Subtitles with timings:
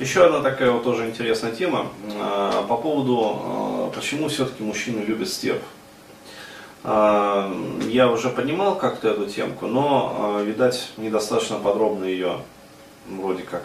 [0.00, 5.28] Еще одна такая вот тоже интересная тема э, по поводу, э, почему все-таки мужчины любят
[5.28, 5.60] стерв.
[6.84, 7.52] Э,
[7.86, 12.38] я уже понимал как-то эту темку, но, видать, недостаточно подробно ее
[13.10, 13.64] вроде как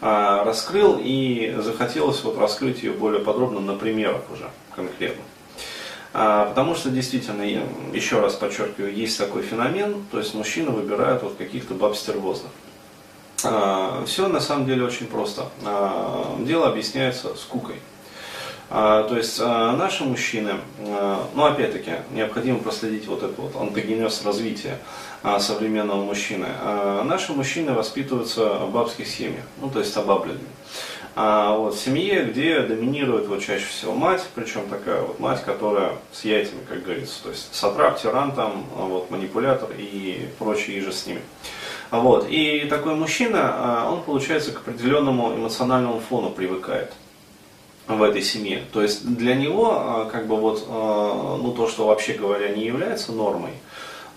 [0.00, 5.22] раскрыл и захотелось вот раскрыть ее более подробно на примерах уже конкретно.
[6.12, 7.42] А, потому что действительно,
[7.92, 12.50] еще раз подчеркиваю, есть такой феномен, то есть мужчины выбирают вот каких-то баб стервозных.
[12.52, 12.67] А,
[13.38, 15.48] Все на самом деле очень просто.
[15.64, 17.76] А, дело объясняется скукой.
[18.68, 20.56] То есть наши мужчины,
[21.34, 24.78] ну опять-таки, необходимо проследить вот это вот антогенез развития
[25.38, 26.48] современного мужчины.
[27.04, 30.50] Наши мужчины воспитываются в бабских семьях, ну то есть обабленными
[31.20, 35.94] а, вот, в семье, где доминирует вот чаще всего мать, причем такая вот мать, которая
[36.12, 41.06] с яйцами, как говорится, то есть сатрап, тиран, там, вот, манипулятор и прочие же с
[41.06, 41.20] ними.
[41.90, 42.26] Вот.
[42.28, 46.92] И такой мужчина, а, он, получается, к определенному эмоциональному фону привыкает
[47.86, 48.64] в этой семье.
[48.72, 52.66] То есть для него, а, как бы вот, а, ну то, что вообще говоря не
[52.66, 53.52] является нормой,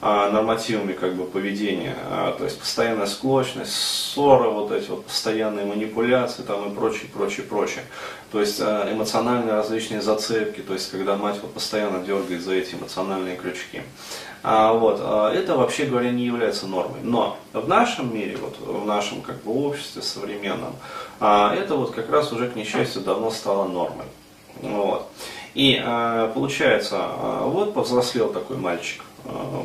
[0.01, 6.41] нормативами как бы поведения, а, то есть постоянная склочность, ссоры, вот эти вот постоянные манипуляции
[6.41, 7.83] там и прочее, прочее, прочее.
[8.31, 12.73] То есть а, эмоциональные различные зацепки, то есть когда мать вот постоянно дергает за эти
[12.73, 13.83] эмоциональные крючки.
[14.41, 14.95] А, вот,
[15.35, 17.01] это вообще говоря не является нормой.
[17.03, 20.75] Но в нашем мире, вот, в нашем как бы обществе современном,
[21.19, 24.05] это вот как раз уже к несчастью давно стало нормой.
[24.63, 25.07] Вот.
[25.53, 25.79] И
[26.33, 27.07] получается,
[27.43, 29.03] вот повзрослел такой мальчик,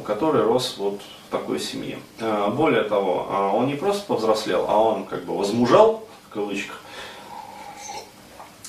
[0.04, 1.98] который рос вот в такой семье.
[2.20, 6.80] Э, более того, э, он не просто повзрослел, а он как бы возмужал, в кавычках,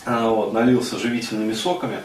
[0.05, 1.99] вот, налился живительными соками.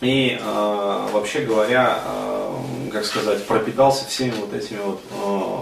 [0.00, 1.98] И вообще говоря,
[2.92, 5.00] как сказать, пропитался всеми вот этими вот,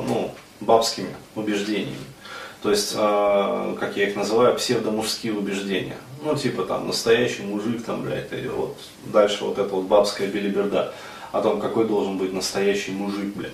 [0.07, 1.97] ну, бабскими убеждениями.
[2.63, 5.97] То есть, как я их называю, псевдомужские убеждения.
[6.23, 10.95] Ну, типа там, настоящий мужик, там, блядь, и вот дальше вот эта вот бабская белиберда
[11.35, 13.49] о том, какой должен быть настоящий мужик, бля.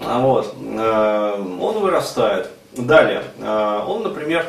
[0.00, 2.50] А вот, э, он вырастает.
[2.72, 4.46] Далее, э, он, например,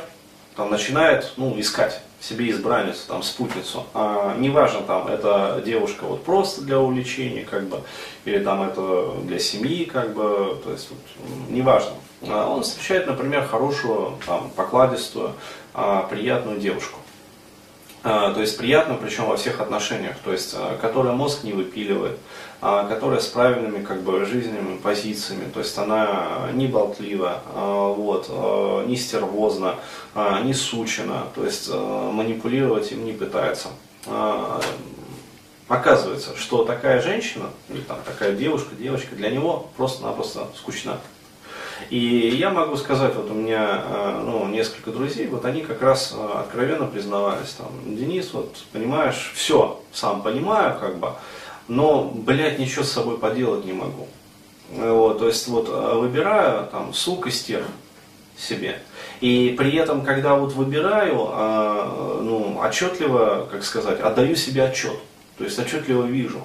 [0.56, 3.84] там, начинает ну, искать себе избранницу, там, спутницу.
[3.94, 7.82] А, неважно, там, это девушка вот просто для увлечения, как бы,
[8.24, 11.00] или там это для семьи, как бы, то есть, вот,
[11.50, 11.92] неважно.
[12.28, 15.34] А он встречает, например, хорошую, там, покладистую,
[15.74, 17.00] а, приятную девушку.
[18.08, 22.20] А, то есть приятно, причем во всех отношениях, то есть а, которая мозг не выпиливает,
[22.62, 27.42] а, которая с правильными как бы жизненными позициями, то есть она не болтлива,
[27.98, 28.30] вот,
[28.88, 29.76] не стервозна,
[30.44, 33.70] не сучена, то есть манипулировать им не пытается.
[35.68, 41.00] Оказывается, что такая женщина, или там такая девушка, девочка, для него просто-напросто скучна.
[41.90, 41.98] И
[42.40, 46.40] я могу сказать, вот у меня э, ну, несколько друзей, вот они как раз э,
[46.40, 51.12] откровенно признавались, там, Денис, вот понимаешь, все, сам понимаю, как бы,
[51.68, 54.08] но, блядь, ничего с собой поделать не могу.
[54.72, 57.68] Вот, то есть вот э, выбираю там сук и стерв
[58.38, 58.80] себе.
[59.22, 61.16] И при этом, когда вот выбираю,
[62.22, 64.98] ну, отчетливо, как сказать, отдаю себе отчет.
[65.38, 66.42] То есть отчетливо вижу,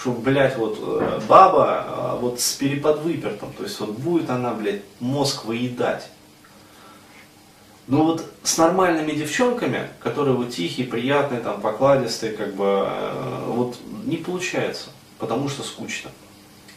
[0.00, 4.82] что, блядь, вот э, баба э, вот с переподвыпертом, то есть вот будет она, блядь,
[5.00, 6.08] мозг выедать.
[7.88, 13.78] Ну вот с нормальными девчонками, которые вот тихие, приятные, там, покладистые, как бы, э, вот
[14.04, 16.10] не получается, потому что скучно.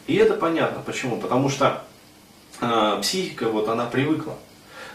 [0.06, 1.20] И это понятно, почему?
[1.20, 1.84] Потому что
[2.60, 4.36] э, психика, вот она привыкла.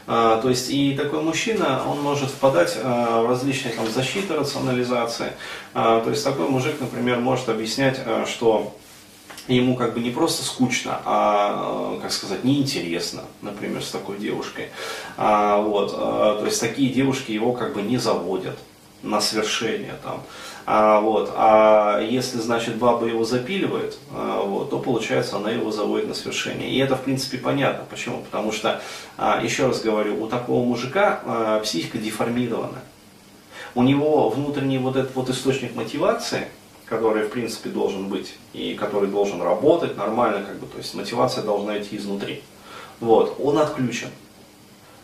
[0.08, 5.34] А, то есть и такой мужчина, он может впадать а, в различные там, защиты, рационализации.
[5.74, 8.74] А, то есть такой мужик, например, может объяснять, что
[9.50, 14.70] ему как бы не просто скучно, а, как сказать, неинтересно, например, с такой девушкой.
[15.18, 18.58] Вот, то есть такие девушки его как бы не заводят
[19.04, 20.24] на свершение там.
[20.70, 26.10] А, вот, а если, значит, баба его запиливает, а, вот, то получается она его заводит
[26.10, 26.70] на свершение.
[26.70, 27.86] И это, в принципе, понятно.
[27.90, 28.22] Почему?
[28.22, 28.82] Потому что,
[29.18, 32.80] а, еще раз говорю, у такого мужика а, психика деформирована.
[33.76, 36.50] У него внутренний вот этот вот источник мотивации,
[36.86, 41.44] который, в принципе, должен быть, и который должен работать нормально, как бы, то есть мотивация
[41.44, 42.42] должна идти изнутри.
[43.00, 44.10] Вот, он отключен.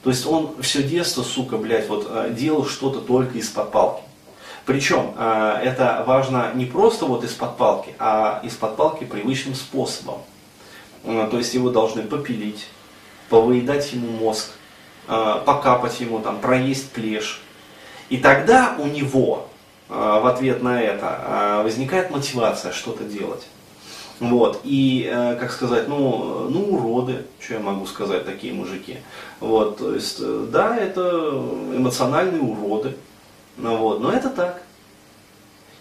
[0.04, 4.04] То есть он все детство, сука, блядь, вот а, делал что-то только из-под палки.
[4.66, 10.20] Причем а, это важно не просто вот из-под палки, а из-под палки привычным способом.
[11.06, 12.68] А, то есть его должны попилить,
[13.30, 14.50] повыедать ему мозг,
[15.06, 17.42] покапать ему, там, проесть плешь.
[18.10, 19.48] И тогда у него
[19.90, 23.46] в ответ на это возникает мотивация что-то делать.
[24.20, 28.98] Вот, и, э, как сказать, ну, ну, уроды, что я могу сказать, такие мужики.
[29.40, 31.32] Вот, то есть, э, да, это
[31.76, 32.96] эмоциональные уроды,
[33.58, 34.62] ну, вот, но это так.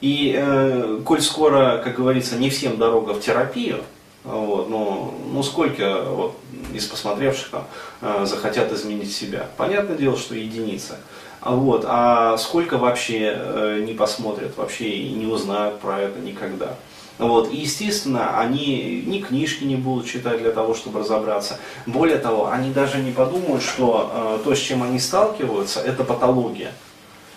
[0.01, 3.83] И, э, коль скоро, как говорится, не всем дорога в терапию,
[4.25, 6.37] вот, ну, ну сколько вот,
[6.73, 7.65] из посмотревших там,
[8.01, 9.49] э, захотят изменить себя?
[9.57, 10.97] Понятное дело, что единицы.
[11.41, 16.77] А вот, а сколько вообще э, не посмотрят, вообще не узнают про это никогда.
[17.23, 17.53] Вот.
[17.53, 21.59] И, естественно, они ни книжки не будут читать для того, чтобы разобраться.
[21.87, 26.73] Более того, они даже не подумают, что э, то, с чем они сталкиваются, это патология.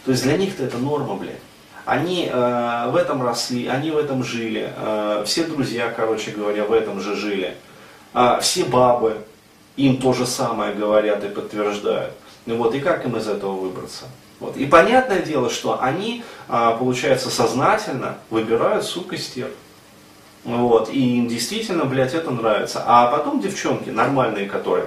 [0.06, 1.40] То есть для них-то это норма, блядь.
[1.86, 4.74] Они э, в этом росли, они в этом жили.
[4.76, 7.56] Э, все друзья, короче говоря, в этом же жили.
[8.14, 9.18] Э, все бабы
[9.76, 12.14] им то же самое говорят и подтверждают.
[12.48, 14.06] Ну вот, и как им из этого выбраться?
[14.40, 14.58] Вот.
[14.58, 19.52] И понятное дело, что они, э, получается, сознательно выбирают, сука, стерв.
[20.46, 22.84] Вот, и им действительно, блядь, это нравится.
[22.86, 24.86] А потом девчонки, нормальные которые,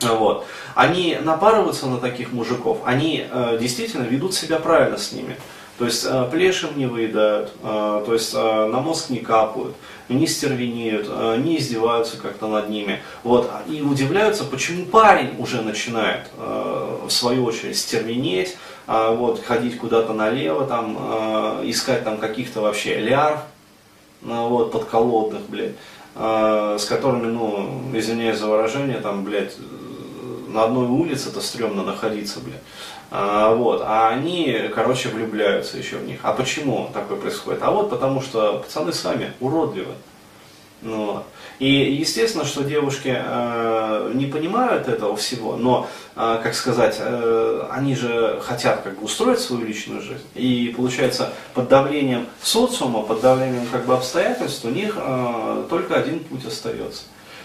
[0.00, 0.44] вот,
[0.74, 5.36] они напарываются на таких мужиков, они э, действительно ведут себя правильно с ними.
[5.78, 9.76] То есть э, плешим не выедают, э, то есть э, на мозг не капают,
[10.08, 13.00] не стервенеют, э, не издеваются как-то над ними.
[13.22, 18.56] Вот, и удивляются, почему парень уже начинает, э, в свою очередь, стервенеть,
[18.88, 23.38] э, вот, ходить куда-то налево, там, э, искать там каких-то вообще лярв,
[24.24, 25.74] вот, подколодных, блядь,
[26.14, 29.56] э, с которыми, ну, извиняюсь за выражение, там, блядь,
[30.48, 32.62] на одной улице это стрёмно находиться, блядь.
[33.10, 36.20] А, вот, а они, короче, влюбляются еще в них.
[36.22, 37.62] А почему такое происходит?
[37.62, 39.92] А вот потому что пацаны сами уродливы.
[40.82, 41.22] Ну.
[41.60, 47.94] И естественно, что девушки э, не понимают этого всего, но, э, как сказать, э, они
[47.94, 50.26] же хотят как бы устроить свою личную жизнь.
[50.34, 56.18] И получается, под давлением социума, под давлением как бы обстоятельств у них э, только один
[56.20, 57.04] путь остается.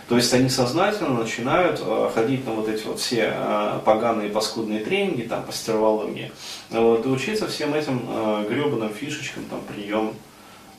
[0.09, 4.79] То есть они сознательно начинают э, ходить на вот эти вот все э, поганые паскудные
[4.79, 6.31] тренинги, там, по стервологии,
[6.71, 10.15] вот, и учиться всем этим э, гребаным фишечкам, там, приемам.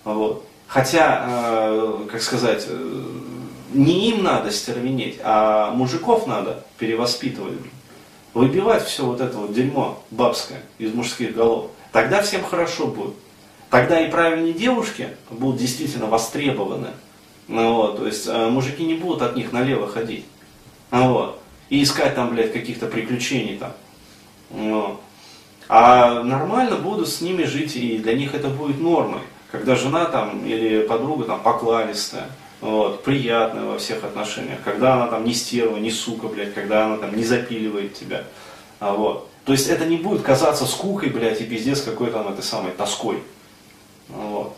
[0.05, 0.45] Вот.
[0.69, 3.03] Хотя, э, как сказать, э,
[3.73, 7.55] не им надо стервенеть, а мужиков надо перевоспитывать.
[8.35, 11.71] Выбивать все вот это вот дерьмо бабское из мужских голов.
[11.91, 13.15] Тогда всем хорошо будет.
[13.71, 16.89] Тогда и правильные девушки будут действительно востребованы.
[17.49, 20.27] Ну, вот, то есть э, мужики не будут от них налево ходить.
[20.91, 21.41] Ну, вот,
[21.71, 23.73] и искать там, блядь, каких-то приключений там.
[24.51, 25.01] Ну,
[25.67, 30.45] а нормально будут с ними жить, и для них это будет нормой когда жена там
[30.45, 32.27] или подруга там покладистая,
[32.61, 36.97] вот, приятная во всех отношениях, когда она там не стерва, не сука, блядь, когда она
[36.97, 38.25] там не запиливает тебя.
[38.81, 39.29] А, вот.
[39.45, 43.23] То есть это не будет казаться скукой, блядь, и пиздец какой там этой самой тоской.
[44.09, 44.55] Вот.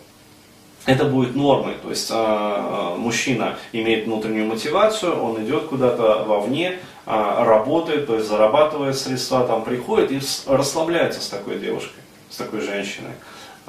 [0.87, 7.45] Это будет нормой, то есть э, мужчина имеет внутреннюю мотивацию, он идет куда-то вовне, э,
[7.45, 12.01] работает, то есть зарабатывает средства, там приходит и расслабляется с такой девушкой,
[12.31, 13.13] с такой женщиной.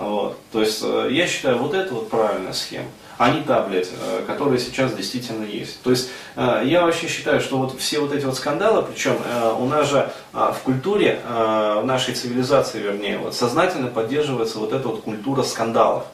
[0.02, 0.38] Вот.
[0.52, 2.88] То есть э, я считаю, вот это вот правильная схема,
[3.20, 5.80] а не та, блядь, э, которая сейчас действительно есть.
[5.84, 9.16] То есть э, я вообще считаю, что вот все вот эти вот скандалы, причем
[9.60, 15.02] у нас же в культуре, в нашей цивилизации, вернее, вот сознательно поддерживается вот эта вот
[15.02, 16.06] культура скандалов.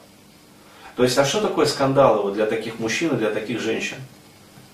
[0.96, 3.96] То есть, а что такое скандалы вот для таких мужчин и для таких женщин?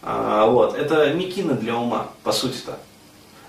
[0.03, 2.79] Вот, это мекины для ума, по сути-то.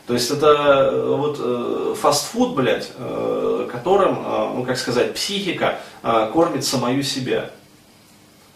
[0.07, 4.23] То есть это э, вот э, фастфуд, блядь, э, которым,
[4.55, 7.49] ну как сказать, психика кормит самую себя.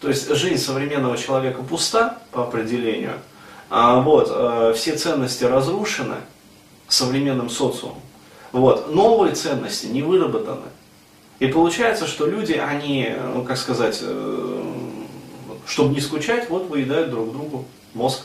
[0.00, 3.14] То есть жизнь современного человека пуста по определению,
[3.68, 6.16] а вот все ценности разрушены
[6.88, 8.00] современным социумом.
[8.52, 10.68] Вот, новые ценности не выработаны.
[11.38, 14.02] И получается, что люди, они, ну как сказать,
[15.66, 18.22] чтобы не скучать, вот выедают друг другу мозг.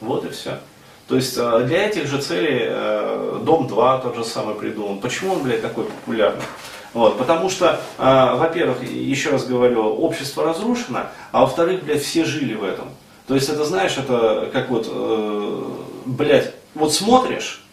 [0.00, 0.60] Вот и все.
[1.08, 4.98] То есть э, для этих же целей э, Дом 2 тот же самый придуман.
[4.98, 6.44] Почему он, блядь, такой популярный?
[6.92, 12.54] Вот, потому что, э, во-первых, еще раз говорю, общество разрушено, а во-вторых, блядь, все жили
[12.54, 12.90] в этом.
[13.26, 15.64] То есть это, знаешь, это как вот, э,
[16.04, 17.64] блядь, вот смотришь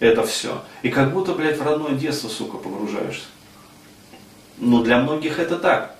[0.00, 3.26] это все, и как будто, блядь, в родное детство, сука, погружаешься.
[4.58, 5.94] Ну, для многих это так.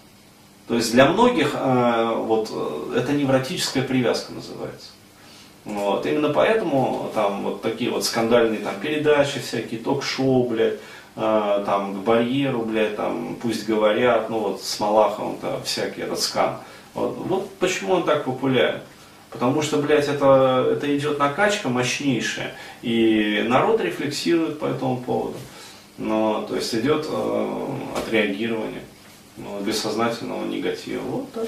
[0.66, 2.50] То есть для многих э, вот,
[2.94, 4.90] это невротическая привязка называется.
[5.68, 6.06] Вот.
[6.06, 10.78] Именно поэтому там вот такие вот скандальные там передачи всякие, ток-шоу, блядь,
[11.14, 16.18] э, там к барьеру, блядь, там пусть говорят, ну вот с Малаховым-то всякий этот.
[16.94, 18.80] Вот, вот почему он так популярен.
[19.30, 25.36] Потому что, блядь, это, это идет накачка мощнейшая, и народ рефлексирует по этому поводу.
[25.98, 28.80] Но, то есть идет э, отреагирование
[29.36, 31.02] ну, бессознательного негатива.
[31.02, 31.46] Вот так.